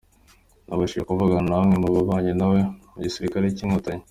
Nabashije 0.67 1.03
kuvugana 1.05 1.45
na 1.47 1.57
bamwe 1.59 1.75
mu 1.83 1.89
babanye 1.95 2.31
nawe 2.39 2.57
mu 2.93 2.99
gisirikare 3.05 3.45
cy’Inkotanyi. 3.57 3.99